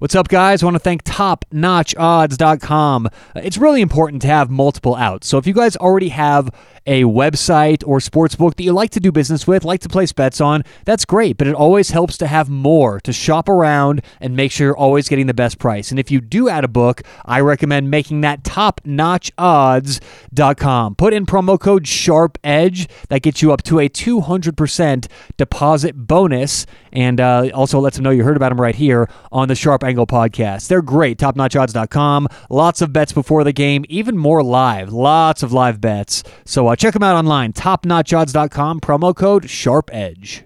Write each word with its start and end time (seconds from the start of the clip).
What's 0.00 0.14
up, 0.14 0.28
guys? 0.28 0.62
I 0.62 0.66
want 0.66 0.76
to 0.76 0.78
thank 0.78 1.02
TopNotchOdds.com. 1.02 3.08
It's 3.34 3.58
really 3.58 3.80
important 3.80 4.22
to 4.22 4.28
have 4.28 4.48
multiple 4.48 4.94
outs. 4.94 5.26
So 5.26 5.38
if 5.38 5.46
you 5.48 5.52
guys 5.52 5.74
already 5.74 6.10
have 6.10 6.54
a 6.86 7.02
website 7.02 7.82
or 7.84 7.98
sportsbook 7.98 8.54
that 8.54 8.62
you 8.62 8.72
like 8.72 8.90
to 8.90 9.00
do 9.00 9.10
business 9.10 9.48
with, 9.48 9.64
like 9.64 9.80
to 9.80 9.88
place 9.88 10.12
bets 10.12 10.40
on, 10.40 10.62
that's 10.84 11.04
great. 11.04 11.36
But 11.36 11.48
it 11.48 11.54
always 11.54 11.90
helps 11.90 12.16
to 12.18 12.28
have 12.28 12.48
more 12.48 13.00
to 13.00 13.12
shop 13.12 13.48
around 13.48 14.02
and 14.20 14.36
make 14.36 14.52
sure 14.52 14.68
you're 14.68 14.76
always 14.76 15.08
getting 15.08 15.26
the 15.26 15.34
best 15.34 15.58
price. 15.58 15.90
And 15.90 15.98
if 15.98 16.12
you 16.12 16.20
do 16.20 16.48
add 16.48 16.62
a 16.62 16.68
book, 16.68 17.02
I 17.24 17.40
recommend 17.40 17.90
making 17.90 18.20
that 18.20 18.44
TopNotchOdds.com. 18.44 20.94
Put 20.94 21.12
in 21.12 21.26
promo 21.26 21.58
code 21.58 21.82
SharpEdge. 21.82 22.88
That 23.08 23.22
gets 23.22 23.42
you 23.42 23.52
up 23.52 23.64
to 23.64 23.80
a 23.80 23.88
200% 23.88 25.08
deposit 25.36 25.96
bonus. 25.96 26.66
And 26.92 27.20
uh, 27.20 27.50
also 27.52 27.80
lets 27.80 27.96
them 27.96 28.04
know 28.04 28.10
you 28.10 28.22
heard 28.22 28.36
about 28.36 28.50
them 28.50 28.60
right 28.60 28.76
here 28.76 29.10
on 29.32 29.48
the 29.48 29.56
Sharp 29.56 29.82
Angle 29.88 30.06
podcast. 30.06 30.68
They're 30.68 30.82
great. 30.82 31.18
TopNotchOdds.com. 31.18 32.28
Lots 32.50 32.82
of 32.82 32.92
bets 32.92 33.12
before 33.12 33.42
the 33.42 33.52
game, 33.52 33.84
even 33.88 34.16
more 34.16 34.42
live. 34.42 34.92
Lots 34.92 35.42
of 35.42 35.52
live 35.52 35.80
bets. 35.80 36.22
So 36.44 36.68
uh, 36.68 36.76
check 36.76 36.94
them 36.94 37.02
out 37.02 37.16
online. 37.16 37.52
TopNotchOdds.com. 37.52 38.80
Promo 38.80 39.16
code 39.16 39.48
Sharp 39.50 39.90
Edge. 39.92 40.44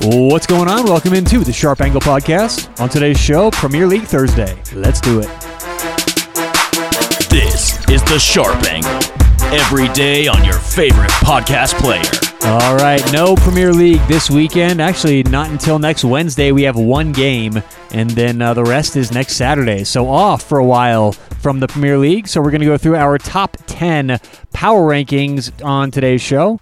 What's 0.00 0.46
going 0.46 0.68
on? 0.68 0.84
Welcome 0.84 1.12
into 1.12 1.40
the 1.40 1.52
Sharp 1.52 1.80
Angle 1.80 2.00
podcast. 2.00 2.80
On 2.80 2.88
today's 2.88 3.20
show, 3.20 3.50
Premier 3.50 3.86
League 3.86 4.04
Thursday. 4.04 4.56
Let's 4.72 5.00
do 5.00 5.20
it. 5.20 5.26
This 7.28 7.78
is 7.90 8.02
the 8.04 8.18
Sharp 8.18 8.62
Angle. 8.64 8.90
Every 9.54 9.88
day 9.94 10.26
on 10.28 10.44
your 10.44 10.58
favorite 10.58 11.10
podcast 11.10 11.78
player. 11.78 12.17
All 12.42 12.76
right, 12.76 13.02
no 13.12 13.34
Premier 13.34 13.72
League 13.72 14.00
this 14.06 14.30
weekend. 14.30 14.80
Actually, 14.80 15.22
not 15.24 15.50
until 15.50 15.78
next 15.78 16.04
Wednesday. 16.04 16.52
We 16.52 16.62
have 16.62 16.76
one 16.76 17.12
game, 17.12 17.62
and 17.90 18.08
then 18.10 18.40
uh, 18.40 18.54
the 18.54 18.62
rest 18.62 18.96
is 18.96 19.12
next 19.12 19.34
Saturday. 19.36 19.84
So 19.84 20.08
off 20.08 20.42
for 20.42 20.58
a 20.58 20.64
while 20.64 21.12
from 21.12 21.60
the 21.60 21.66
Premier 21.66 21.98
League. 21.98 22.28
So 22.28 22.40
we're 22.40 22.50
going 22.50 22.60
to 22.60 22.66
go 22.66 22.78
through 22.78 22.96
our 22.96 23.18
top 23.18 23.56
10 23.66 24.20
power 24.52 24.88
rankings 24.88 25.52
on 25.64 25.90
today's 25.90 26.22
show. 26.22 26.60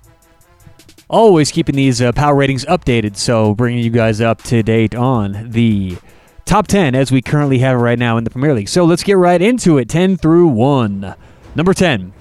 Always 1.09 1.53
keeping 1.53 1.77
these 1.77 2.03
uh, 2.03 2.11
power 2.13 2.35
ratings 2.35 2.65
updated, 2.65 3.17
so 3.17 3.55
bringing 3.55 3.85
you 3.85 3.91
guys 3.91 4.21
up 4.21 4.43
to 4.45 4.63
date 4.63 4.95
on 4.95 5.51
the 5.51 5.99
top 6.47 6.67
10 6.67 6.95
as 6.95 7.13
we 7.13 7.21
currently 7.23 7.59
have 7.59 7.79
it 7.79 7.83
right 7.83 7.99
now 7.99 8.17
in 8.17 8.25
the 8.25 8.31
Premier 8.31 8.55
League. 8.55 8.69
So 8.69 8.85
let's 8.85 9.05
get 9.05 9.19
right 9.19 9.41
into 9.41 9.79
it 9.79 9.89
10 9.89 10.17
through 10.17 10.49
1. 10.49 11.15
Number 11.55 11.75
10, 11.75 12.13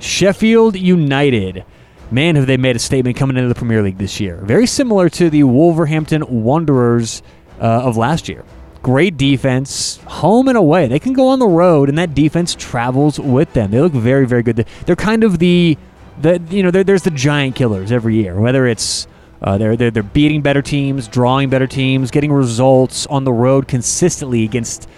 Sheffield 0.00 0.76
United. 0.76 1.64
Man, 2.10 2.36
have 2.36 2.46
they 2.46 2.56
made 2.56 2.76
a 2.76 2.78
statement 2.78 3.16
coming 3.16 3.36
into 3.36 3.48
the 3.48 3.54
Premier 3.56 3.82
League 3.82 3.98
this 3.98 4.20
year. 4.20 4.36
Very 4.36 4.66
similar 4.66 5.08
to 5.08 5.28
the 5.28 5.42
Wolverhampton 5.42 6.44
Wanderers 6.44 7.20
uh, 7.60 7.64
of 7.64 7.96
last 7.96 8.28
year. 8.28 8.44
Great 8.82 9.16
defense, 9.16 9.96
home 10.06 10.46
and 10.46 10.56
away. 10.56 10.86
They 10.86 11.00
can 11.00 11.12
go 11.14 11.28
on 11.28 11.40
the 11.40 11.48
road, 11.48 11.88
and 11.88 11.98
that 11.98 12.14
defense 12.14 12.54
travels 12.54 13.18
with 13.18 13.52
them. 13.54 13.72
They 13.72 13.80
look 13.80 13.92
very, 13.92 14.24
very 14.24 14.44
good. 14.44 14.64
They're 14.84 14.94
kind 14.94 15.24
of 15.24 15.40
the, 15.40 15.76
the 16.20 16.40
you 16.48 16.62
know, 16.62 16.70
there's 16.70 17.02
the 17.02 17.10
giant 17.10 17.56
killers 17.56 17.90
every 17.90 18.14
year. 18.14 18.40
Whether 18.40 18.68
it's 18.68 19.08
uh, 19.42 19.58
they're, 19.58 19.76
they're 19.76 19.90
they're 19.90 20.04
beating 20.04 20.42
better 20.42 20.62
teams, 20.62 21.08
drawing 21.08 21.50
better 21.50 21.66
teams, 21.66 22.12
getting 22.12 22.32
results 22.32 23.06
on 23.08 23.24
the 23.24 23.32
road 23.32 23.66
consistently 23.66 24.44
against, 24.44 24.88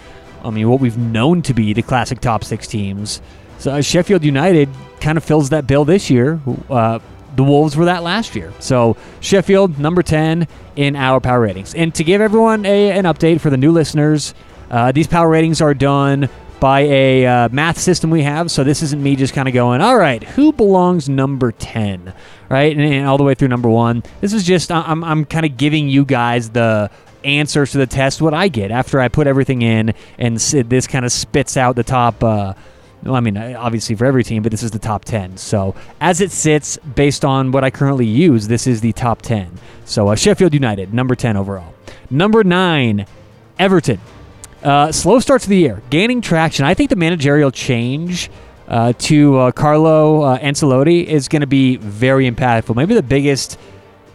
I 0.45 0.51
mean, 0.51 0.69
what 0.69 0.81
we've 0.81 0.99
known 0.99 1.41
to 1.43 1.55
be 1.55 1.73
the 1.73 1.83
classic 1.83 2.21
top 2.21 2.45
six 2.45 2.67
teams. 2.67 3.23
So 3.59 3.73
uh, 3.73 3.81
Sheffield 3.81 4.23
United 4.23 4.69
kind 5.01 5.19
of 5.19 5.25
fills 5.25 5.51
that 5.51 5.67
bill 5.67 5.85
this 5.85 6.11
year. 6.11 6.41
Uh, 6.69 6.99
the 7.37 7.45
Wolves 7.45 7.77
were 7.77 7.85
that 7.85 8.03
last 8.03 8.35
year. 8.35 8.53
So 8.59 8.97
Sheffield, 9.21 9.79
number 9.79 10.03
10 10.03 10.49
in 10.77 10.97
our 10.97 11.21
power 11.21 11.41
ratings. 11.41 11.75
And 11.75 11.95
to 11.95 12.05
give 12.05 12.21
everyone 12.21 12.67
a, 12.67 12.91
an 12.91 13.05
update 13.05 13.41
for 13.41 13.51
the 13.51 13.57
new 13.57 13.71
listeners, 13.71 14.35
uh, 14.71 14.93
these 14.93 15.07
power 15.07 15.29
ratings 15.29 15.61
are 15.61 15.75
done 15.75 16.29
by 16.61 16.81
a 16.81 17.27
uh, 17.27 17.49
math 17.53 17.79
system 17.79 18.11
we 18.11 18.23
have. 18.23 18.51
So 18.51 18.65
this 18.65 18.83
isn't 18.83 19.01
me 19.01 19.15
just 19.15 19.35
kind 19.35 19.47
of 19.47 19.55
going, 19.55 19.81
all 19.81 19.97
right, 19.97 20.23
who 20.23 20.53
belongs 20.53 21.09
number 21.09 21.53
10, 21.53 22.13
right? 22.49 22.77
And, 22.77 22.85
and 22.85 23.07
all 23.07 23.19
the 23.19 23.25
way 23.25 23.35
through 23.35 23.49
number 23.49 23.69
one. 23.69 24.03
This 24.21 24.33
is 24.33 24.45
just, 24.45 24.73
I'm, 24.73 25.05
I'm 25.05 25.25
kind 25.25 25.47
of 25.47 25.57
giving 25.57 25.89
you 25.89 26.05
guys 26.05 26.51
the 26.51 26.91
answers 27.25 27.73
to 27.73 27.79
the 27.79 27.87
test, 27.87 28.21
what 28.21 28.35
I 28.35 28.49
get 28.49 28.71
after 28.71 29.01
I 29.01 29.09
put 29.09 29.27
everything 29.27 29.63
in, 29.63 29.95
and 30.19 30.37
this 30.39 30.87
kind 30.87 31.05
of 31.05 31.13
spits 31.13 31.57
out 31.57 31.77
the 31.77 31.85
top. 31.85 32.23
Uh, 32.23 32.55
I 33.07 33.21
mean, 33.21 33.37
obviously 33.37 33.95
for 33.95 34.05
every 34.07 34.25
team, 34.25 34.43
but 34.43 34.51
this 34.51 34.63
is 34.63 34.71
the 34.71 34.79
top 34.79 35.05
10. 35.05 35.37
So 35.37 35.75
as 36.01 36.21
it 36.21 36.31
sits, 36.31 36.77
based 36.79 37.25
on 37.25 37.53
what 37.53 37.65
I 37.65 37.71
currently 37.71 38.07
use, 38.07 38.49
this 38.49 38.67
is 38.67 38.81
the 38.81 38.93
top 38.93 39.23
10. 39.23 39.53
So 39.85 40.09
uh, 40.09 40.17
Sheffield 40.17 40.53
United, 40.53 40.93
number 40.93 41.15
10 41.15 41.37
overall. 41.37 41.75
Number 42.11 42.43
9, 42.43 43.07
Everton. 43.59 44.01
Uh, 44.63 44.91
slow 44.91 45.21
start 45.21 45.43
to 45.43 45.49
the 45.49 45.57
year, 45.57 45.83
gaining 45.91 46.21
traction. 46.21 46.65
I 46.65 46.75
think 46.75 46.91
the 46.91 46.97
managerial 46.97 47.53
change 47.53 48.29
uh, 48.67 48.93
to 48.99 49.39
uh, 49.39 49.53
Carlo 49.53 50.23
uh, 50.23 50.39
Ancelotti 50.39 51.05
is 51.05 51.29
going 51.29 51.41
to 51.41 51.47
be 51.47 51.77
very 51.77 52.29
impactful. 52.29 52.75
Maybe 52.75 52.95
the 52.95 53.03
biggest 53.03 53.59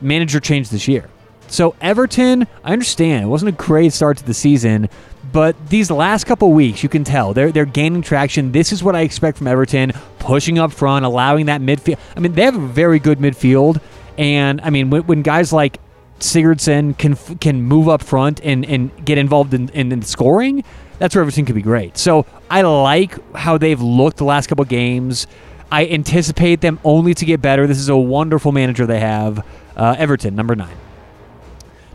manager 0.02 0.40
change 0.40 0.70
this 0.70 0.88
year. 0.88 1.10
So 1.48 1.76
Everton, 1.82 2.48
I 2.64 2.74
understand 2.74 3.24
it 3.24 3.28
wasn't 3.28 3.50
a 3.50 3.64
great 3.64 3.94
start 3.94 4.18
to 4.18 4.26
the 4.26 4.34
season, 4.34 4.90
but 5.34 5.56
these 5.70 5.92
last 5.92 6.26
couple 6.26 6.54
weeks, 6.54 6.84
you 6.84 6.90
can 6.90 7.04
tell 7.04 7.34
they're 7.34 7.52
they're 7.52 7.66
gaining 7.66 8.04
traction. 8.04 8.52
This 8.52 8.72
is 8.72 8.84
what 8.84 8.96
I 8.96 9.02
expect 9.02 9.40
from 9.40 9.48
Everton, 9.48 9.92
pushing 10.20 10.60
up 10.60 10.72
front, 10.72 11.04
allowing 11.04 11.48
that 11.48 11.60
midfield. 11.60 11.98
I 12.16 12.20
mean, 12.20 12.34
they 12.34 12.44
have 12.44 12.56
a 12.56 12.68
very 12.68 13.00
good 13.00 13.18
midfield, 13.18 13.82
and 14.18 14.62
I 14.62 14.70
mean, 14.70 14.90
when, 14.90 15.02
when 15.08 15.22
guys 15.24 15.52
like 15.52 15.80
Sigurdsson 16.20 16.98
can 16.98 17.16
can 17.38 17.62
move 17.62 17.90
up 17.90 18.02
front 18.04 18.40
and, 18.44 18.64
and 18.66 19.06
get 19.06 19.18
involved 19.18 19.54
in, 19.54 19.70
in, 19.70 19.92
in 19.92 20.04
scoring, 20.04 20.64
that's 21.00 21.16
where 21.16 21.24
Everton 21.24 21.46
could 21.46 21.56
be 21.56 21.62
great. 21.62 21.98
So 21.98 22.26
I 22.50 22.62
like 22.62 23.18
how 23.36 23.58
they've 23.58 23.82
looked 23.82 24.18
the 24.18 24.26
last 24.26 24.48
couple 24.48 24.64
games. 24.66 25.28
I 25.72 25.88
anticipate 25.88 26.62
them 26.62 26.80
only 26.84 27.16
to 27.16 27.26
get 27.26 27.42
better. 27.42 27.66
This 27.66 27.80
is 27.80 27.90
a 27.90 27.98
wonderful 27.98 28.52
manager 28.52 28.86
they 28.86 29.00
have. 29.00 29.44
Uh, 29.76 29.96
Everton, 29.98 30.36
number 30.36 30.56
nine. 30.56 30.78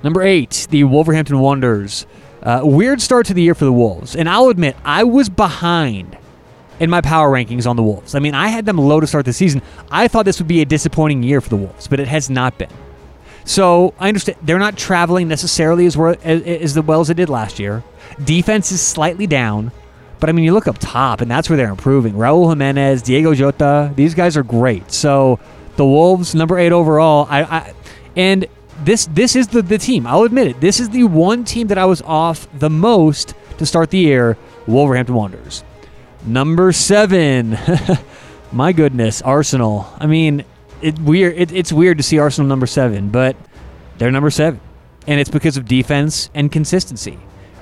Number 0.03 0.23
eight, 0.23 0.67
the 0.71 0.85
Wolverhampton 0.85 1.39
Wanderers. 1.39 2.07
Uh, 2.43 2.61
weird 2.65 3.01
start 3.01 3.27
to 3.27 3.35
the 3.35 3.43
year 3.43 3.55
for 3.55 3.65
the 3.65 3.73
Wolves. 3.73 4.15
And 4.15 4.29
I'll 4.29 4.49
admit, 4.49 4.77
I 4.85 5.05
was 5.05 5.29
behind 5.29 6.17
in 6.81 6.91
my 6.91 7.01
power 7.01 7.31
rankings 7.31 7.67
on 7.67 7.77
the 7.77 7.83
Wolves. 7.83 8.15
I 8.15 8.21
mean, 8.21 8.35
I 8.35 8.49
had 8.49 8.65
them 8.65 8.79
low 8.79 9.01
to 9.01 9.07
start 9.07 9.25
the 9.25 9.33
season. 9.33 9.63
I 9.91 10.09
thought 10.09 10.25
this 10.25 10.39
would 10.39 10.49
be 10.49 10.61
a 10.61 10.65
disappointing 10.65 11.23
year 11.23 11.41
for 11.41 11.49
the 11.49 11.57
Wolves, 11.57 11.89
but 11.89 12.01
it 12.01 12.09
has 12.09 12.31
not 12.31 12.57
been. 12.59 12.71
So 13.45 13.95
I 13.99 14.09
understand 14.09 14.39
they're 14.43 14.59
not 14.59 14.77
traveling 14.77 15.27
necessarily 15.27 15.87
as 15.87 15.97
well 15.97 16.15
as, 16.23 16.43
as 16.43 16.79
well 16.79 17.01
as 17.01 17.09
they 17.09 17.15
did 17.15 17.29
last 17.29 17.59
year. 17.59 17.83
Defense 18.23 18.71
is 18.71 18.81
slightly 18.81 19.27
down, 19.27 19.73
but 20.21 20.29
I 20.29 20.33
mean, 20.33 20.45
you 20.45 20.53
look 20.53 20.69
up 20.69 20.77
top, 20.79 21.21
and 21.21 21.31
that's 21.31 21.49
where 21.49 21.57
they're 21.57 21.71
improving. 21.71 22.15
Raul 22.15 22.49
Jimenez, 22.51 23.03
Diego 23.03 23.35
Jota, 23.35 23.93
these 23.97 24.15
guys 24.15 24.37
are 24.37 24.43
great. 24.43 24.93
So 24.93 25.41
the 25.77 25.87
Wolves, 25.87 26.35
number 26.35 26.59
eight 26.59 26.73
overall, 26.73 27.27
I, 27.31 27.43
I 27.43 27.73
and 28.17 28.47
this 28.85 29.07
this 29.07 29.37
is 29.37 29.49
the, 29.49 29.63
the 29.63 29.79
team. 29.79 30.07
I'll 30.07 30.23
admit 30.23 30.49
it. 30.49 30.61
This 30.61 30.81
is 30.81 30.91
the 30.91 31.05
one 31.05 31.45
team 31.45 31.69
that 31.69 31.79
I 31.79 31.85
was 31.85 32.03
off 32.03 32.47
the 32.59 32.71
most 32.71 33.35
to 33.59 33.67
start 33.67 33.91
the 33.91 33.99
year. 33.99 34.37
Wolverhampton 34.67 35.15
Wanderers. 35.15 35.65
Number 36.27 36.73
seven. 36.73 37.59
My 38.53 38.73
goodness, 38.73 39.21
Arsenal. 39.23 39.93
I 39.99 40.07
mean, 40.07 40.45
it 40.81 40.99
weird. 40.99 41.37
It, 41.37 41.53
it's 41.53 41.73
weird 41.73 41.99
to 41.99 42.03
see 42.03 42.19
Arsenal 42.19 42.49
number 42.49 42.67
seven, 42.67 43.09
but 43.11 43.37
they're 43.99 44.11
number 44.11 44.31
seven, 44.31 44.61
and 45.07 45.21
it's 45.21 45.31
because 45.31 45.57
of 45.57 45.67
defense 45.67 46.31
and 46.35 46.51
consistency. 46.51 47.19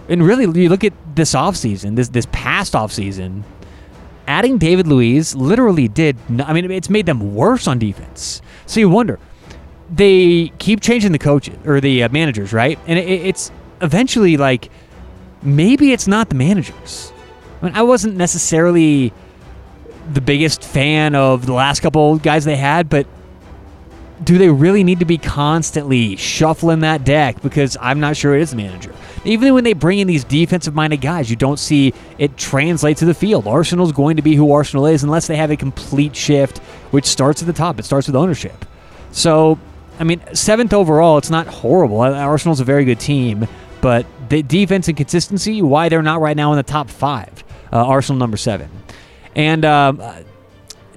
And 0.08 0.22
really, 0.24 0.44
you 0.60 0.68
look 0.68 0.84
at 0.84 0.92
this 1.14 1.34
offseason, 1.34 1.96
this 1.96 2.08
this 2.08 2.26
past 2.30 2.74
offseason, 2.74 3.42
adding 4.28 4.58
David 4.58 4.86
Luiz 4.86 5.34
literally 5.34 5.88
did. 5.88 6.16
I 6.40 6.52
mean, 6.52 6.70
it's 6.70 6.90
made 6.90 7.06
them 7.06 7.34
worse 7.34 7.66
on 7.66 7.78
defense. 7.78 8.42
So 8.66 8.80
you 8.80 8.88
wonder 8.88 9.18
they 9.90 10.52
keep 10.58 10.80
changing 10.80 11.12
the 11.12 11.18
coaches 11.18 11.56
or 11.64 11.80
the 11.80 12.02
uh, 12.02 12.08
managers, 12.08 12.52
right? 12.52 12.78
And 12.86 12.98
it, 12.98 13.08
it's 13.08 13.50
eventually 13.80 14.36
like 14.36 14.70
maybe 15.42 15.92
it's 15.92 16.06
not 16.06 16.28
the 16.28 16.34
managers. 16.34 17.12
I, 17.60 17.66
mean, 17.66 17.74
I 17.74 17.82
wasn't 17.82 18.16
necessarily 18.16 19.12
the 20.12 20.20
biggest 20.20 20.62
fan 20.62 21.14
of 21.14 21.46
the 21.46 21.52
last 21.52 21.80
couple 21.80 22.18
guys 22.18 22.44
they 22.44 22.56
had, 22.56 22.88
but 22.88 23.06
do 24.22 24.38
they 24.38 24.48
really 24.48 24.82
need 24.82 25.00
to 25.00 25.04
be 25.04 25.18
constantly 25.18 26.16
shuffling 26.16 26.80
that 26.80 27.04
deck? 27.04 27.42
Because 27.42 27.76
I'm 27.80 28.00
not 28.00 28.16
sure 28.16 28.34
it 28.34 28.42
is 28.42 28.50
the 28.50 28.56
manager. 28.56 28.94
Even 29.24 29.52
when 29.54 29.64
they 29.64 29.72
bring 29.72 29.98
in 29.98 30.06
these 30.06 30.24
defensive 30.24 30.74
minded 30.74 31.00
guys, 31.00 31.28
you 31.28 31.36
don't 31.36 31.58
see 31.58 31.92
it 32.16 32.36
translate 32.36 32.96
to 32.98 33.04
the 33.04 33.14
field. 33.14 33.46
Arsenal's 33.46 33.92
going 33.92 34.16
to 34.16 34.22
be 34.22 34.34
who 34.34 34.52
Arsenal 34.52 34.86
is 34.86 35.02
unless 35.02 35.26
they 35.26 35.36
have 35.36 35.50
a 35.50 35.56
complete 35.56 36.16
shift, 36.16 36.58
which 36.92 37.04
starts 37.04 37.42
at 37.42 37.46
the 37.46 37.52
top. 37.52 37.78
It 37.78 37.84
starts 37.84 38.06
with 38.06 38.16
ownership. 38.16 38.64
So 39.10 39.58
I 39.98 40.04
mean, 40.04 40.20
seventh 40.34 40.72
overall, 40.72 41.18
it's 41.18 41.30
not 41.30 41.46
horrible. 41.46 42.00
Arsenal's 42.00 42.60
a 42.60 42.64
very 42.64 42.84
good 42.84 43.00
team, 43.00 43.48
but 43.80 44.06
the 44.28 44.42
defense 44.42 44.88
and 44.88 44.96
consistency, 44.96 45.62
why 45.62 45.88
they're 45.88 46.02
not 46.02 46.20
right 46.20 46.36
now 46.36 46.52
in 46.52 46.56
the 46.56 46.62
top 46.62 46.90
five. 46.90 47.44
Uh, 47.72 47.84
Arsenal 47.84 48.18
number 48.18 48.36
seven. 48.36 48.70
And 49.34 49.64
um, 49.64 50.02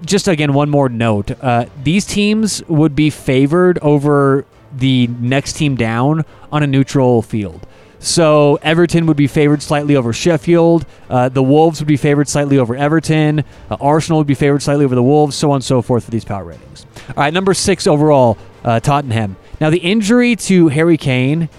just 0.01 0.27
again, 0.27 0.53
one 0.53 0.69
more 0.69 0.89
note: 0.89 1.31
uh, 1.41 1.65
these 1.83 2.05
teams 2.05 2.63
would 2.67 2.95
be 2.95 3.09
favored 3.09 3.79
over 3.79 4.45
the 4.75 5.07
next 5.07 5.53
team 5.53 5.75
down 5.75 6.25
on 6.51 6.63
a 6.63 6.67
neutral 6.67 7.21
field. 7.21 7.65
So 8.01 8.57
Everton 8.61 9.07
would 9.07 9.17
be 9.17 9.27
favored 9.27 9.61
slightly 9.61 9.97
over 9.97 10.13
Sheffield. 10.13 10.85
Uh, 11.09 11.27
the 11.27 11.43
Wolves 11.43 11.81
would 11.81 11.87
be 11.87 11.97
favored 11.97 12.29
slightly 12.29 12.57
over 12.57 12.73
Everton. 12.75 13.43
Uh, 13.69 13.77
Arsenal 13.81 14.19
would 14.19 14.27
be 14.27 14.35
favored 14.35 14.61
slightly 14.61 14.85
over 14.85 14.95
the 14.95 15.03
Wolves, 15.03 15.35
so 15.35 15.51
on 15.51 15.55
and 15.55 15.63
so 15.63 15.81
forth 15.81 16.05
for 16.05 16.11
these 16.11 16.23
power 16.23 16.45
ratings. 16.45 16.85
All 17.09 17.15
right, 17.17 17.33
number 17.33 17.53
six 17.53 17.87
overall, 17.87 18.37
uh, 18.63 18.79
Tottenham. 18.79 19.35
Now, 19.59 19.69
the 19.69 19.79
injury 19.79 20.35
to 20.35 20.67
Harry 20.69 20.97
Kane 20.97 21.49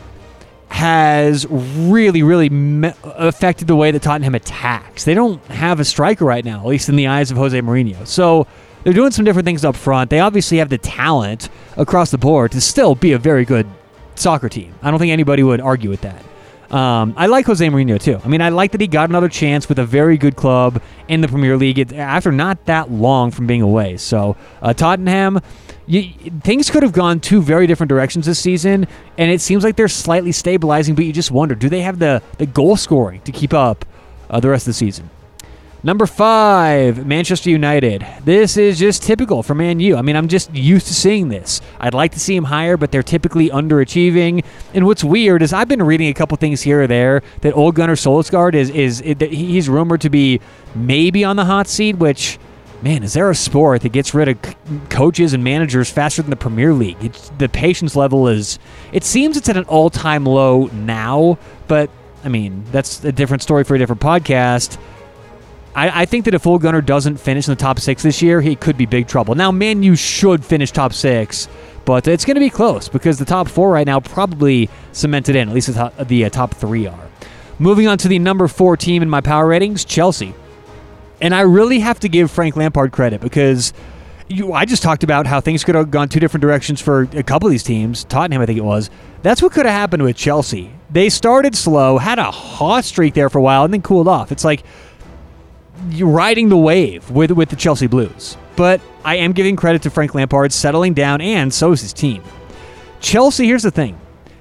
has 0.68 1.46
really, 1.50 2.22
really 2.22 2.48
me- 2.48 2.92
affected 3.04 3.66
the 3.68 3.76
way 3.76 3.90
that 3.90 4.02
Tottenham 4.02 4.34
attacks. 4.34 5.04
They 5.04 5.14
don't 5.14 5.44
have 5.46 5.80
a 5.80 5.84
striker 5.84 6.24
right 6.24 6.44
now, 6.44 6.60
at 6.60 6.66
least 6.66 6.88
in 6.88 6.96
the 6.96 7.08
eyes 7.08 7.30
of 7.30 7.36
Jose 7.36 7.60
Mourinho. 7.60 8.06
So 8.06 8.46
they're 8.84 8.92
doing 8.92 9.10
some 9.10 9.24
different 9.24 9.46
things 9.46 9.64
up 9.64 9.76
front. 9.76 10.10
They 10.10 10.20
obviously 10.20 10.58
have 10.58 10.68
the 10.68 10.78
talent 10.78 11.48
across 11.76 12.10
the 12.10 12.18
board 12.18 12.52
to 12.52 12.60
still 12.60 12.94
be 12.94 13.12
a 13.12 13.18
very 13.18 13.44
good 13.44 13.66
soccer 14.14 14.48
team. 14.48 14.74
I 14.82 14.90
don't 14.90 14.98
think 15.00 15.12
anybody 15.12 15.42
would 15.42 15.60
argue 15.60 15.90
with 15.90 16.02
that. 16.02 16.24
Um, 16.74 17.14
I 17.16 17.26
like 17.26 17.46
Jose 17.46 17.66
Mourinho 17.66 18.00
too. 18.00 18.20
I 18.24 18.28
mean, 18.28 18.40
I 18.40 18.50
like 18.50 18.70
that 18.72 18.80
he 18.80 18.86
got 18.86 19.08
another 19.08 19.28
chance 19.28 19.68
with 19.68 19.80
a 19.80 19.84
very 19.84 20.16
good 20.16 20.36
club 20.36 20.80
in 21.08 21.20
the 21.20 21.26
Premier 21.26 21.56
League 21.56 21.92
after 21.92 22.30
not 22.30 22.64
that 22.66 22.92
long 22.92 23.32
from 23.32 23.48
being 23.48 23.60
away. 23.62 23.96
So 23.96 24.36
uh, 24.62 24.72
Tottenham, 24.72 25.40
you, 25.90 26.30
things 26.42 26.70
could 26.70 26.82
have 26.82 26.92
gone 26.92 27.20
two 27.20 27.42
very 27.42 27.66
different 27.66 27.88
directions 27.88 28.26
this 28.26 28.38
season, 28.38 28.86
and 29.18 29.30
it 29.30 29.40
seems 29.40 29.64
like 29.64 29.76
they're 29.76 29.88
slightly 29.88 30.32
stabilizing. 30.32 30.94
But 30.94 31.04
you 31.04 31.12
just 31.12 31.30
wonder, 31.30 31.54
do 31.54 31.68
they 31.68 31.80
have 31.82 31.98
the 31.98 32.22
the 32.38 32.46
goal 32.46 32.76
scoring 32.76 33.20
to 33.22 33.32
keep 33.32 33.52
up 33.52 33.84
uh, 34.28 34.40
the 34.40 34.48
rest 34.48 34.62
of 34.62 34.70
the 34.70 34.74
season? 34.74 35.10
Number 35.82 36.04
five, 36.04 37.06
Manchester 37.06 37.48
United. 37.48 38.06
This 38.22 38.58
is 38.58 38.78
just 38.78 39.02
typical 39.02 39.42
for 39.42 39.54
Man 39.54 39.80
U. 39.80 39.96
I 39.96 40.02
mean, 40.02 40.14
I'm 40.14 40.28
just 40.28 40.54
used 40.54 40.86
to 40.88 40.94
seeing 40.94 41.30
this. 41.30 41.62
I'd 41.78 41.94
like 41.94 42.12
to 42.12 42.20
see 42.20 42.34
them 42.34 42.44
higher, 42.44 42.76
but 42.76 42.92
they're 42.92 43.02
typically 43.02 43.48
underachieving. 43.48 44.44
And 44.74 44.84
what's 44.84 45.02
weird 45.02 45.40
is 45.40 45.54
I've 45.54 45.68
been 45.68 45.82
reading 45.82 46.08
a 46.08 46.14
couple 46.14 46.36
things 46.36 46.60
here 46.60 46.82
or 46.82 46.86
there 46.86 47.22
that 47.40 47.56
Ole 47.56 47.72
Gunnar 47.72 47.94
Solskjaer 47.94 48.54
is 48.54 48.68
is, 48.68 49.00
is 49.00 49.16
he's 49.30 49.70
rumored 49.70 50.02
to 50.02 50.10
be 50.10 50.40
maybe 50.74 51.24
on 51.24 51.36
the 51.36 51.46
hot 51.46 51.66
seat. 51.66 51.96
Which, 51.96 52.38
man, 52.82 53.02
is 53.02 53.12
there 53.12 53.30
a 53.30 53.34
sport 53.34 53.82
that 53.82 53.90
gets 53.90 54.14
rid 54.14 54.28
of 54.28 54.88
coaches 54.88 55.32
and 55.32 55.44
managers 55.44 55.90
faster 55.90 56.22
than 56.22 56.30
the 56.30 56.36
Premier 56.36 56.72
League? 56.72 56.96
It's, 57.00 57.28
the 57.38 57.48
patience 57.48 57.96
level 57.96 58.28
is. 58.28 58.58
It 58.92 59.04
seems 59.04 59.36
it's 59.36 59.48
at 59.48 59.56
an 59.56 59.64
all 59.64 59.90
time 59.90 60.24
low 60.24 60.66
now, 60.66 61.38
but 61.68 61.90
I 62.24 62.28
mean 62.28 62.64
that's 62.72 63.04
a 63.04 63.12
different 63.12 63.42
story 63.42 63.64
for 63.64 63.74
a 63.74 63.78
different 63.78 64.00
podcast. 64.00 64.78
I, 65.74 66.02
I, 66.02 66.04
think 66.04 66.24
that 66.24 66.34
if 66.34 66.46
Ole 66.46 66.58
Gunnar 66.58 66.80
doesn't 66.80 67.18
finish 67.18 67.46
in 67.46 67.52
the 67.52 67.60
top 67.60 67.78
six 67.78 68.02
this 68.02 68.20
year, 68.20 68.40
he 68.40 68.56
could 68.56 68.76
be 68.76 68.86
big 68.86 69.06
trouble. 69.06 69.36
Now, 69.36 69.52
Man 69.52 69.84
U 69.84 69.94
should 69.94 70.44
finish 70.44 70.72
top 70.72 70.92
six, 70.92 71.48
but 71.84 72.08
it's 72.08 72.24
going 72.24 72.34
to 72.34 72.40
be 72.40 72.50
close 72.50 72.88
because 72.88 73.18
the 73.18 73.24
top 73.24 73.48
four 73.48 73.70
right 73.70 73.86
now 73.86 74.00
probably 74.00 74.68
cemented 74.92 75.36
in. 75.36 75.48
At 75.48 75.54
least 75.54 75.68
the 75.68 75.74
top, 75.74 75.96
the 75.96 76.24
uh, 76.24 76.30
top 76.30 76.54
three 76.54 76.86
are. 76.86 77.08
Moving 77.60 77.86
on 77.86 77.98
to 77.98 78.08
the 78.08 78.18
number 78.18 78.48
four 78.48 78.76
team 78.76 79.02
in 79.02 79.08
my 79.08 79.20
power 79.20 79.46
ratings, 79.46 79.84
Chelsea. 79.84 80.34
And 81.20 81.34
I 81.34 81.40
really 81.42 81.80
have 81.80 82.00
to 82.00 82.08
give 82.08 82.30
Frank 82.30 82.56
Lampard 82.56 82.92
credit 82.92 83.20
because 83.20 83.72
you, 84.28 84.52
I 84.52 84.64
just 84.64 84.82
talked 84.82 85.04
about 85.04 85.26
how 85.26 85.40
things 85.40 85.64
could 85.64 85.74
have 85.74 85.90
gone 85.90 86.08
two 86.08 86.20
different 86.20 86.42
directions 86.42 86.80
for 86.80 87.02
a 87.12 87.22
couple 87.22 87.48
of 87.48 87.50
these 87.50 87.62
teams. 87.62 88.04
Tottenham, 88.04 88.40
I 88.40 88.46
think 88.46 88.58
it 88.58 88.64
was. 88.64 88.90
That's 89.22 89.42
what 89.42 89.52
could 89.52 89.66
have 89.66 89.74
happened 89.74 90.02
with 90.02 90.16
Chelsea. 90.16 90.70
They 90.90 91.08
started 91.08 91.54
slow, 91.54 91.98
had 91.98 92.18
a 92.18 92.30
hot 92.30 92.84
streak 92.84 93.14
there 93.14 93.28
for 93.28 93.38
a 93.38 93.42
while, 93.42 93.64
and 93.64 93.72
then 93.72 93.82
cooled 93.82 94.08
off. 94.08 94.32
It's 94.32 94.44
like 94.44 94.62
you're 95.90 96.08
riding 96.08 96.48
the 96.48 96.56
wave 96.56 97.10
with 97.10 97.30
with 97.32 97.48
the 97.48 97.56
Chelsea 97.56 97.86
Blues. 97.86 98.36
But 98.56 98.80
I 99.04 99.16
am 99.16 99.32
giving 99.32 99.56
credit 99.56 99.82
to 99.82 99.90
Frank 99.90 100.14
Lampard 100.14 100.52
settling 100.52 100.94
down, 100.94 101.20
and 101.20 101.52
so 101.52 101.72
is 101.72 101.80
his 101.80 101.92
team. 101.92 102.22
Chelsea, 103.00 103.46
here's 103.46 103.62
the 103.62 103.70
thing: 103.70 103.98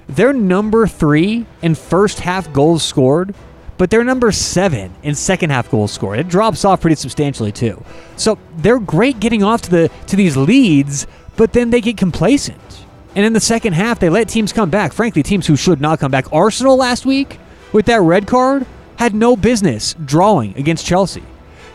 they're 0.07 0.33
number 0.33 0.87
three 0.87 1.45
in 1.61 1.75
first 1.75 2.19
half 2.19 2.51
goals 2.51 2.83
scored, 2.83 3.33
but 3.79 3.89
they're 3.89 4.03
number 4.03 4.29
seven 4.31 4.93
in 5.03 5.15
second 5.15 5.51
half 5.51 5.71
goals 5.71 5.93
scored. 5.93 6.19
It 6.19 6.27
drops 6.27 6.65
off 6.65 6.81
pretty 6.81 6.97
substantially 6.97 7.53
too. 7.53 7.81
So 8.17 8.37
they're 8.57 8.77
great 8.77 9.21
getting 9.21 9.41
off 9.41 9.61
to 9.63 9.69
the 9.71 9.91
to 10.07 10.17
these 10.17 10.35
leads, 10.35 11.07
but 11.37 11.53
then 11.53 11.69
they 11.69 11.79
get 11.79 11.95
complacent. 11.95 12.85
And 13.15 13.25
in 13.25 13.31
the 13.31 13.39
second 13.39 13.73
half, 13.73 13.99
they 13.99 14.09
let 14.09 14.27
teams 14.27 14.51
come 14.51 14.69
back. 14.69 14.91
Frankly, 14.91 15.23
teams 15.23 15.47
who 15.47 15.55
should 15.55 15.79
not 15.79 15.97
come 15.97 16.11
back. 16.11 16.31
Arsenal 16.33 16.75
last 16.75 17.05
week 17.05 17.39
with 17.71 17.85
that 17.85 18.01
red 18.01 18.27
card 18.27 18.67
had 18.97 19.15
no 19.15 19.37
business 19.37 19.95
drawing 20.05 20.55
against 20.57 20.85
Chelsea. 20.85 21.23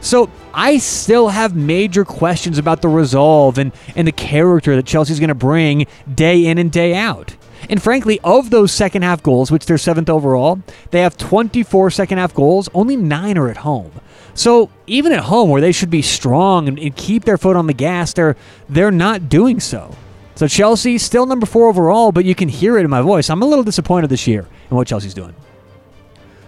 So 0.02 0.28
I 0.52 0.76
still 0.76 1.28
have 1.28 1.56
major 1.56 2.04
questions 2.04 2.58
about 2.58 2.82
the 2.82 2.88
resolve 2.88 3.56
and, 3.56 3.72
and 3.96 4.06
the 4.06 4.12
character 4.12 4.76
that 4.76 4.84
Chelsea's 4.84 5.18
going 5.18 5.28
to 5.28 5.34
bring 5.34 5.86
day 6.14 6.44
in 6.44 6.58
and 6.58 6.70
day 6.70 6.94
out. 6.94 7.34
And 7.68 7.82
frankly, 7.82 8.20
of 8.22 8.50
those 8.50 8.72
second 8.72 9.02
half 9.02 9.22
goals, 9.22 9.50
which 9.50 9.66
they're 9.66 9.78
seventh 9.78 10.10
overall, 10.10 10.60
they 10.90 11.00
have 11.00 11.16
24 11.16 11.90
second 11.90 12.18
half 12.18 12.34
goals, 12.34 12.68
only 12.74 12.96
nine 12.96 13.38
are 13.38 13.48
at 13.48 13.58
home. 13.58 13.92
So 14.34 14.70
even 14.86 15.12
at 15.12 15.20
home, 15.20 15.48
where 15.48 15.60
they 15.60 15.72
should 15.72 15.90
be 15.90 16.02
strong 16.02 16.68
and, 16.68 16.78
and 16.78 16.94
keep 16.96 17.24
their 17.24 17.38
foot 17.38 17.56
on 17.56 17.66
the 17.66 17.72
gas, 17.72 18.12
they're 18.12 18.36
they're 18.68 18.90
not 18.90 19.28
doing 19.28 19.60
so. 19.60 19.94
So 20.34 20.48
Chelsea 20.48 20.98
still 20.98 21.26
number 21.26 21.46
four 21.46 21.68
overall, 21.68 22.10
but 22.10 22.24
you 22.24 22.34
can 22.34 22.48
hear 22.48 22.76
it 22.76 22.84
in 22.84 22.90
my 22.90 23.00
voice. 23.00 23.30
I'm 23.30 23.42
a 23.42 23.46
little 23.46 23.62
disappointed 23.62 24.10
this 24.10 24.26
year 24.26 24.48
in 24.68 24.76
what 24.76 24.88
Chelsea's 24.88 25.14
doing. 25.14 25.34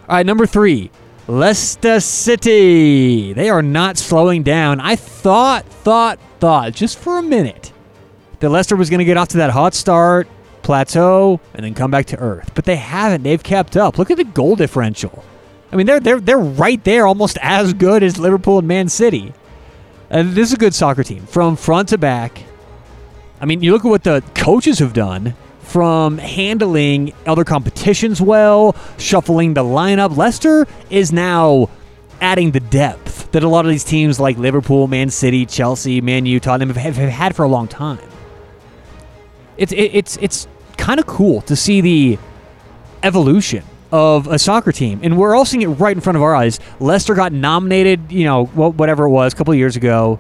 All 0.09 0.17
right, 0.17 0.27
number 0.27 0.47
three, 0.47 0.91
Leicester 1.29 2.01
City. 2.01 3.33
They 3.33 3.49
are 3.49 3.63
not 3.63 3.97
slowing 3.97 4.43
down. 4.43 4.81
I 4.81 4.97
thought, 4.97 5.65
thought, 5.67 6.19
thought, 6.41 6.73
just 6.73 6.99
for 6.99 7.19
a 7.19 7.23
minute, 7.23 7.73
that 8.41 8.49
Leicester 8.49 8.75
was 8.75 8.91
going 8.91 8.99
to 8.99 9.05
get 9.05 9.17
off 9.17 9.29
to 9.29 9.39
that 9.39 9.51
hot 9.51 9.75
start, 9.75 10.29
plateau, 10.67 11.41
and 11.55 11.65
then 11.65 11.73
come 11.73 11.91
back 11.91 12.07
to 12.07 12.19
earth. 12.19 12.51
But 12.55 12.67
they 12.67 12.77
haven't. 12.77 13.23
They've 13.23 13.43
kept 13.43 13.77
up. 13.77 13.99
Look 13.99 14.11
at 14.11 14.19
the 14.19 14.25
goal 14.25 14.57
differential. 14.57 15.25
I 15.73 15.77
mean, 15.77 15.87
they're 15.87 16.01
they're 16.01 16.21
they're 16.21 16.39
right 16.39 16.83
there, 16.85 17.07
almost 17.07 17.39
as 17.43 17.73
good 17.73 18.03
as 18.03 18.19
Liverpool 18.19 18.59
and 18.59 18.69
Man 18.69 18.89
City. 18.89 19.33
And 20.11 20.33
this 20.33 20.49
is 20.49 20.55
a 20.55 20.59
good 20.59 20.75
soccer 20.75 21.03
team 21.03 21.27
from 21.27 21.57
front 21.57 21.89
to 21.89 21.99
back. 21.99 22.43
I 23.41 23.47
mean, 23.47 23.63
you 23.63 23.73
look 23.73 23.85
at 23.85 23.89
what 23.89 24.05
the 24.05 24.23
coaches 24.35 24.79
have 24.79 24.93
done 24.93 25.35
from 25.61 26.19
handling 26.19 27.13
other 27.27 27.45
competitions 27.45 28.21
well, 28.21 28.77
shuffling 28.99 29.55
the 29.55 29.65
lineup. 29.65 30.17
Leicester 30.17 30.67
is 30.91 31.13
now 31.13 31.69
adding 32.21 32.53
the 32.53 32.61
depth 32.61 33.31
that 33.33 33.43
a 33.43 33.49
lot 33.49 33.67
of 33.67 33.71
these 33.71 33.85
teams 33.85 34.21
like 34.21 34.39
Liverpool, 34.39 34.87
Man 34.87 35.11
City, 35.11 35.45
Chelsea, 35.45 36.01
Man 36.01 36.25
U, 36.25 36.39
Tottenham 36.41 36.75
have, 36.75 36.97
have 36.97 37.11
had 37.11 37.37
for 37.37 37.45
a 37.45 37.49
long 37.49 37.69
time. 37.69 37.99
It's 39.57 39.73
it, 39.73 39.91
it's 39.95 40.17
it's 40.19 40.49
kind 40.77 41.01
of 41.01 41.07
cool 41.07 41.41
to 41.43 41.57
see 41.57 41.81
the 41.81 42.19
evolution 43.03 43.65
of 43.93 44.27
a 44.27 44.39
soccer 44.39 44.73
team, 44.73 45.01
and 45.03 45.17
we're 45.17 45.35
all 45.35 45.45
seeing 45.45 45.63
it 45.63 45.69
right 45.69 45.97
in 45.97 46.01
front 46.01 46.17
of 46.17 46.23
our 46.23 46.35
eyes. 46.35 46.59
Leicester 46.81 47.15
got 47.15 47.33
nominated, 47.33 48.11
you 48.11 48.25
know, 48.25 48.47
whatever 48.47 49.05
it 49.05 49.11
was, 49.11 49.33
a 49.33 49.37
couple 49.37 49.55
years 49.55 49.77
ago 49.77 50.19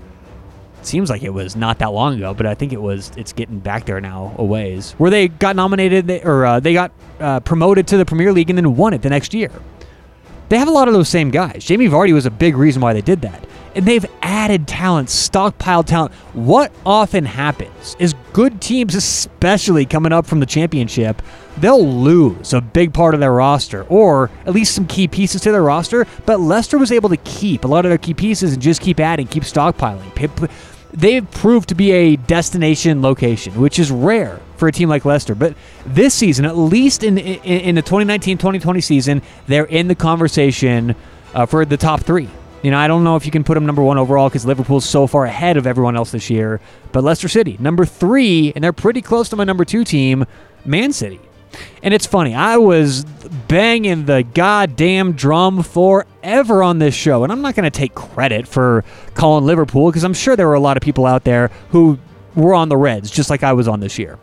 seems 0.87 1.11
like 1.11 1.23
it 1.23 1.31
was 1.31 1.57
not 1.57 1.79
that 1.81 1.93
long 1.93 2.15
ago, 2.15 2.33
but 2.33 2.47
I 2.47 2.55
think 2.55 2.73
it 2.73 2.81
was. 2.81 3.11
It's 3.17 3.33
getting 3.33 3.59
back 3.59 3.87
there 3.87 4.01
now 4.01 4.35
a 4.39 4.45
ways. 4.45 4.93
Where 4.93 5.11
they 5.11 5.29
got 5.29 5.57
nominated 5.57 6.11
or 6.25 6.47
uh, 6.47 6.61
they 6.61 6.73
got 6.73 6.93
uh, 7.21 7.41
promoted 7.41 7.87
to 7.89 7.97
the 7.97 8.05
Premier 8.05 8.33
League 8.33 8.51
and 8.51 8.57
then 8.57 8.77
won 8.77 8.95
it 8.95 9.03
the 9.03 9.11
next 9.11 9.35
year. 9.35 9.51
They 10.49 10.59
have 10.59 10.69
a 10.69 10.73
lot 10.73 10.89
of 10.89 10.95
those 10.95 11.09
same 11.09 11.31
guys. 11.31 11.65
Jamie 11.65 11.89
Vardy 11.89 12.13
was 12.13 12.27
a 12.27 12.31
big 12.31 12.57
reason 12.57 12.81
why 12.83 12.93
they 12.93 13.01
did 13.01 13.23
that. 13.23 13.47
And 13.75 13.85
they've 13.85 14.07
added 14.23 14.67
talent, 14.67 15.09
stockpiled 15.09 15.87
talent. 15.87 16.15
What 16.33 16.73
often 16.87 17.27
happens 17.27 17.95
is 17.99 18.15
good 18.33 18.61
teams, 18.63 18.95
especially 18.95 19.85
coming 19.85 20.13
up 20.13 20.25
from 20.25 20.41
the 20.41 20.47
championship, 20.47 21.21
they'll 21.59 21.87
lose 21.87 22.55
a 22.55 22.61
big 22.61 22.95
part 22.95 23.13
of 23.13 23.21
their 23.21 23.33
roster 23.33 23.83
or 23.85 24.31
at 24.47 24.55
least 24.55 24.75
some 24.75 24.87
key 24.87 25.09
pieces 25.09 25.43
to 25.43 25.53
their 25.53 25.63
roster. 25.63 26.07
But 26.25 26.41
Leicester 26.41 26.79
was 26.79 26.91
able 26.91 27.11
to 27.11 27.19
keep 27.19 27.65
a 27.65 27.69
lot 27.69 27.85
of 27.85 27.91
their 27.91 27.99
key 27.99 28.15
pieces 28.15 28.55
and 28.55 28.63
just 28.63 28.81
keep 28.81 28.99
adding, 28.99 29.27
keep 29.27 29.43
stockpiling 29.43 30.15
they've 30.97 31.31
proved 31.31 31.69
to 31.69 31.75
be 31.75 31.93
a 31.93 32.17
destination 32.17 33.03
location, 33.03 33.61
which 33.61 33.79
is 33.79 33.91
rare 33.91 34.41
for 34.57 34.69
a 34.69 34.73
team 34.73 34.89
like 34.89 35.05
Leicester. 35.05 35.35
But 35.35 35.55
this 35.85 36.15
season, 36.15 36.45
at 36.45 36.57
least 36.57 37.05
in 37.05 37.19
in, 37.19 37.61
in 37.61 37.75
the 37.75 37.83
2019-2020 37.83 38.83
season, 38.83 39.23
they're 39.47 39.67
in 39.67 39.89
the 39.89 39.95
conversation 39.95 40.97
uh, 41.35 41.47
for 41.47 41.65
the 41.65 41.77
top 41.77 42.01
three. 42.01 42.29
You 42.63 42.71
know, 42.71 42.79
I 42.79 42.89
don't 42.89 43.05
know 43.05 43.15
if 43.17 43.25
you 43.25 43.31
can 43.31 43.45
put 43.45 43.55
them 43.55 43.67
number 43.67 43.83
one 43.83 43.99
overall 43.99 44.29
because 44.29 44.45
Liverpool's 44.47 44.85
so 44.85 45.07
far 45.07 45.25
ahead 45.25 45.57
of 45.57 45.67
everyone 45.67 45.95
else 45.95 46.11
this 46.11 46.31
year. 46.31 46.61
But 46.91 47.05
Leicester 47.05 47.29
City, 47.29 47.57
number 47.61 47.85
three, 47.85 48.53
and 48.55 48.65
they're 48.65 48.73
pretty 48.73 49.03
close 49.03 49.29
to 49.29 49.37
my 49.37 49.45
number 49.45 49.65
two 49.65 49.85
team, 49.85 50.25
Man 50.65 50.93
City. 50.93 51.21
And 51.83 51.95
it's 51.95 52.07
funny, 52.07 52.35
I 52.35 52.57
was 52.57 53.05
banging 53.49 54.07
the 54.07 54.23
goddamn 54.23 55.13
drum 55.13 55.63
forever 55.63 56.63
on 56.63 56.79
this 56.79 56.95
show, 56.95 57.23
and 57.23 57.33
I'm 57.33 57.43
not 57.43 57.55
going 57.55 57.65
to 57.65 57.71
take 57.71 57.95
credit 57.95 58.47
for 58.49 58.85
calling 59.15 59.45
Liverpool 59.45 59.89
because 59.91 60.05
I'm 60.05 60.15
sure 60.15 60.37
there 60.37 60.49
were 60.49 60.55
a 60.55 60.61
lot 60.61 60.77
of 60.77 60.83
people 60.83 61.07
out 61.07 61.25
there 61.25 61.51
who 61.71 61.99
were 62.35 62.55
on 62.55 62.69
the 62.69 62.77
Reds 62.77 63.11
just 63.11 63.31
like 63.31 63.43
I 63.43 63.53
was 63.53 63.69
on 63.69 63.81
this 63.81 63.99
year. 63.99 64.19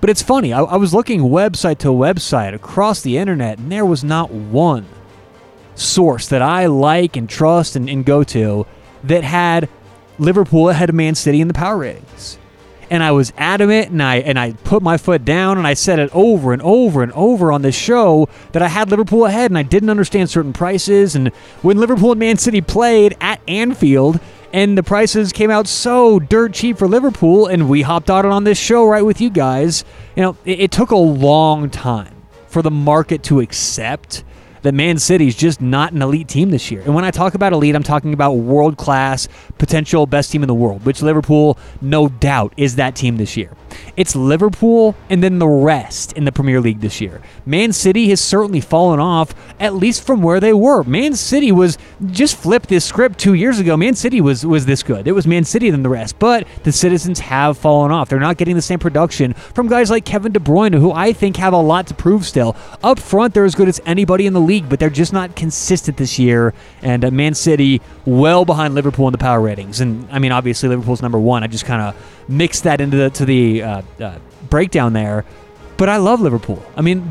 But 0.00 0.10
it's 0.10 0.22
funny, 0.22 0.52
I, 0.52 0.62
I 0.62 0.76
was 0.76 0.94
looking 0.94 1.20
website 1.20 1.78
to 1.78 1.88
website 1.88 2.54
across 2.54 3.02
the 3.02 3.18
internet, 3.18 3.58
and 3.58 3.70
there 3.70 3.86
was 3.86 4.02
not 4.02 4.30
one 4.30 4.86
source 5.74 6.28
that 6.28 6.42
I 6.42 6.66
like 6.66 7.16
and 7.16 7.28
trust 7.28 7.76
and, 7.76 7.88
and 7.88 8.04
go 8.04 8.24
to 8.24 8.66
that 9.04 9.24
had 9.24 9.68
Liverpool 10.18 10.68
ahead 10.68 10.88
of 10.88 10.94
Man 10.94 11.14
City 11.14 11.40
in 11.40 11.48
the 11.48 11.54
power 11.54 11.78
ratings. 11.78 12.38
And 12.92 13.02
I 13.02 13.10
was 13.10 13.32
adamant 13.38 13.88
and 13.88 14.02
I 14.02 14.16
and 14.16 14.38
I 14.38 14.52
put 14.52 14.82
my 14.82 14.98
foot 14.98 15.24
down 15.24 15.56
and 15.56 15.66
I 15.66 15.72
said 15.72 15.98
it 15.98 16.10
over 16.12 16.52
and 16.52 16.60
over 16.60 17.02
and 17.02 17.10
over 17.12 17.50
on 17.50 17.62
this 17.62 17.74
show 17.74 18.28
that 18.52 18.60
I 18.60 18.68
had 18.68 18.90
Liverpool 18.90 19.24
ahead 19.24 19.50
and 19.50 19.56
I 19.56 19.62
didn't 19.62 19.88
understand 19.88 20.28
certain 20.28 20.52
prices 20.52 21.16
and 21.16 21.28
when 21.62 21.78
Liverpool 21.78 22.12
and 22.12 22.20
Man 22.20 22.36
City 22.36 22.60
played 22.60 23.16
at 23.18 23.40
Anfield 23.48 24.20
and 24.52 24.76
the 24.76 24.82
prices 24.82 25.32
came 25.32 25.50
out 25.50 25.66
so 25.66 26.18
dirt 26.18 26.52
cheap 26.52 26.76
for 26.76 26.86
Liverpool 26.86 27.46
and 27.46 27.66
we 27.66 27.80
hopped 27.80 28.10
on 28.10 28.26
it 28.26 28.28
on 28.28 28.44
this 28.44 28.58
show 28.58 28.86
right 28.86 29.06
with 29.06 29.22
you 29.22 29.30
guys. 29.30 29.86
You 30.14 30.24
know, 30.24 30.36
it, 30.44 30.60
it 30.60 30.70
took 30.70 30.90
a 30.90 30.96
long 30.96 31.70
time 31.70 32.14
for 32.46 32.60
the 32.60 32.70
market 32.70 33.22
to 33.22 33.40
accept 33.40 34.22
that 34.62 34.72
Man 34.72 34.98
City's 34.98 35.36
just 35.36 35.60
not 35.60 35.92
an 35.92 36.02
elite 36.02 36.28
team 36.28 36.50
this 36.50 36.70
year. 36.70 36.82
And 36.82 36.94
when 36.94 37.04
I 37.04 37.10
talk 37.10 37.34
about 37.34 37.52
elite, 37.52 37.74
I'm 37.74 37.82
talking 37.82 38.12
about 38.14 38.32
world 38.32 38.76
class, 38.76 39.28
potential 39.58 40.06
best 40.06 40.32
team 40.32 40.42
in 40.42 40.48
the 40.48 40.54
world, 40.54 40.84
which 40.84 41.02
Liverpool, 41.02 41.58
no 41.80 42.08
doubt, 42.08 42.54
is 42.56 42.76
that 42.76 42.96
team 42.96 43.16
this 43.16 43.36
year. 43.36 43.50
It's 43.96 44.16
Liverpool 44.16 44.94
and 45.10 45.22
then 45.22 45.38
the 45.38 45.48
rest 45.48 46.12
in 46.12 46.24
the 46.24 46.32
Premier 46.32 46.60
League 46.60 46.80
this 46.80 47.00
year. 47.00 47.20
Man 47.46 47.72
City 47.72 48.08
has 48.10 48.20
certainly 48.20 48.60
fallen 48.60 49.00
off, 49.00 49.34
at 49.60 49.74
least 49.74 50.06
from 50.06 50.22
where 50.22 50.40
they 50.40 50.52
were. 50.52 50.82
Man 50.84 51.14
City 51.14 51.52
was 51.52 51.78
just 52.10 52.36
flipped 52.36 52.68
this 52.68 52.84
script 52.84 53.18
two 53.18 53.34
years 53.34 53.58
ago. 53.58 53.76
Man 53.76 53.94
City 53.94 54.20
was 54.20 54.44
was 54.44 54.66
this 54.66 54.82
good. 54.82 55.06
It 55.06 55.12
was 55.12 55.26
Man 55.26 55.44
City 55.44 55.70
than 55.70 55.82
the 55.82 55.88
rest, 55.88 56.18
but 56.18 56.46
the 56.64 56.72
Citizens 56.72 57.20
have 57.20 57.58
fallen 57.58 57.90
off. 57.90 58.08
They're 58.08 58.20
not 58.20 58.36
getting 58.36 58.56
the 58.56 58.62
same 58.62 58.78
production 58.78 59.34
from 59.34 59.68
guys 59.68 59.90
like 59.90 60.04
Kevin 60.04 60.32
De 60.32 60.40
Bruyne, 60.40 60.74
who 60.74 60.92
I 60.92 61.12
think 61.12 61.36
have 61.36 61.52
a 61.52 61.60
lot 61.60 61.86
to 61.88 61.94
prove 61.94 62.26
still. 62.26 62.56
Up 62.82 62.98
front, 62.98 63.34
they're 63.34 63.44
as 63.44 63.54
good 63.54 63.68
as 63.68 63.80
anybody 63.86 64.26
in 64.26 64.32
the 64.32 64.40
league, 64.40 64.68
but 64.68 64.80
they're 64.80 64.90
just 64.90 65.12
not 65.12 65.36
consistent 65.36 65.96
this 65.96 66.18
year. 66.18 66.54
And 66.82 67.04
uh, 67.04 67.10
Man 67.10 67.34
City 67.34 67.80
well 68.06 68.44
behind 68.44 68.74
Liverpool 68.74 69.06
in 69.08 69.12
the 69.12 69.18
power 69.18 69.40
ratings. 69.40 69.80
And 69.80 70.08
I 70.10 70.18
mean, 70.18 70.32
obviously 70.32 70.68
Liverpool's 70.68 71.02
number 71.02 71.18
one. 71.18 71.42
I 71.42 71.46
just 71.46 71.64
kind 71.64 71.82
of 71.82 71.96
mixed 72.28 72.64
that 72.64 72.80
into 72.80 72.96
the 72.96 73.10
to 73.10 73.24
uh, 73.62 73.82
uh, 74.00 74.18
breakdown 74.50 74.92
there. 74.92 75.24
But 75.76 75.88
I 75.88 75.96
love 75.96 76.20
Liverpool. 76.20 76.62
I 76.76 76.82
mean, 76.82 77.02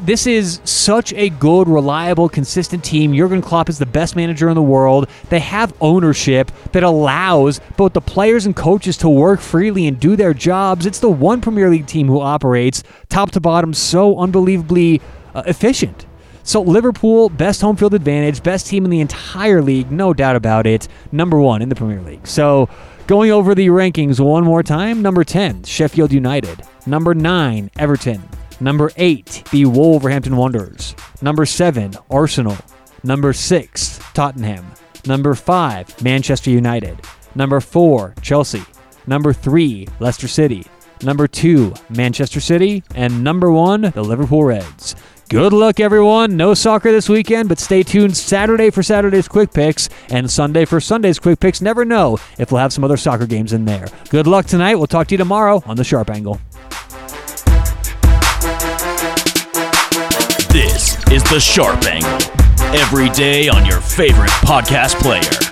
this 0.00 0.26
is 0.26 0.60
such 0.64 1.12
a 1.12 1.28
good, 1.28 1.68
reliable, 1.68 2.28
consistent 2.28 2.82
team. 2.84 3.14
Jurgen 3.14 3.42
Klopp 3.42 3.68
is 3.68 3.78
the 3.78 3.86
best 3.86 4.16
manager 4.16 4.48
in 4.48 4.54
the 4.54 4.62
world. 4.62 5.08
They 5.28 5.40
have 5.40 5.72
ownership 5.80 6.50
that 6.72 6.82
allows 6.82 7.60
both 7.76 7.92
the 7.92 8.00
players 8.00 8.46
and 8.46 8.56
coaches 8.56 8.96
to 8.98 9.08
work 9.08 9.40
freely 9.40 9.86
and 9.86 10.00
do 10.00 10.16
their 10.16 10.34
jobs. 10.34 10.86
It's 10.86 10.98
the 10.98 11.10
one 11.10 11.40
Premier 11.40 11.70
League 11.70 11.86
team 11.86 12.08
who 12.08 12.20
operates 12.20 12.82
top 13.08 13.30
to 13.32 13.40
bottom 13.40 13.74
so 13.74 14.18
unbelievably 14.18 15.00
uh, 15.34 15.42
efficient. 15.46 16.06
So 16.42 16.62
Liverpool, 16.62 17.28
best 17.28 17.60
home 17.60 17.76
field 17.76 17.92
advantage, 17.92 18.42
best 18.42 18.68
team 18.68 18.84
in 18.84 18.90
the 18.90 19.00
entire 19.00 19.60
league, 19.60 19.90
no 19.90 20.14
doubt 20.14 20.36
about 20.36 20.66
it. 20.66 20.86
Number 21.10 21.38
one 21.40 21.60
in 21.60 21.68
the 21.68 21.74
Premier 21.74 22.00
League. 22.00 22.26
So 22.26 22.68
Going 23.06 23.30
over 23.30 23.54
the 23.54 23.68
rankings 23.68 24.18
one 24.18 24.42
more 24.42 24.64
time 24.64 25.00
number 25.00 25.22
10, 25.22 25.62
Sheffield 25.62 26.12
United. 26.12 26.64
Number 26.86 27.14
9, 27.14 27.70
Everton. 27.78 28.20
Number 28.58 28.90
8, 28.96 29.44
the 29.52 29.64
Wolverhampton 29.66 30.34
Wanderers. 30.34 30.96
Number 31.22 31.46
7, 31.46 31.94
Arsenal. 32.10 32.56
Number 33.04 33.32
6, 33.32 34.00
Tottenham. 34.12 34.66
Number 35.06 35.36
5, 35.36 36.02
Manchester 36.02 36.50
United. 36.50 37.00
Number 37.36 37.60
4, 37.60 38.16
Chelsea. 38.22 38.64
Number 39.06 39.32
3, 39.32 39.86
Leicester 40.00 40.26
City. 40.26 40.66
Number 41.04 41.28
2, 41.28 41.74
Manchester 41.90 42.40
City. 42.40 42.82
And 42.96 43.22
number 43.22 43.52
1, 43.52 43.82
the 43.82 44.02
Liverpool 44.02 44.42
Reds. 44.42 44.96
Good 45.28 45.52
luck, 45.52 45.80
everyone. 45.80 46.36
No 46.36 46.54
soccer 46.54 46.92
this 46.92 47.08
weekend, 47.08 47.48
but 47.48 47.58
stay 47.58 47.82
tuned 47.82 48.16
Saturday 48.16 48.70
for 48.70 48.84
Saturday's 48.84 49.26
quick 49.26 49.52
picks 49.52 49.88
and 50.08 50.30
Sunday 50.30 50.64
for 50.64 50.80
Sunday's 50.80 51.18
quick 51.18 51.40
picks. 51.40 51.60
Never 51.60 51.84
know 51.84 52.18
if 52.38 52.52
we'll 52.52 52.60
have 52.60 52.72
some 52.72 52.84
other 52.84 52.96
soccer 52.96 53.26
games 53.26 53.52
in 53.52 53.64
there. 53.64 53.88
Good 54.10 54.28
luck 54.28 54.46
tonight. 54.46 54.76
We'll 54.76 54.86
talk 54.86 55.08
to 55.08 55.14
you 55.14 55.18
tomorrow 55.18 55.64
on 55.66 55.76
The 55.76 55.82
Sharp 55.82 56.10
Angle. 56.10 56.40
This 60.52 60.96
is 61.10 61.24
The 61.24 61.40
Sharp 61.40 61.84
Angle. 61.86 62.78
Every 62.78 63.08
day 63.10 63.48
on 63.48 63.66
your 63.66 63.80
favorite 63.80 64.30
podcast 64.44 64.94
player. 65.00 65.45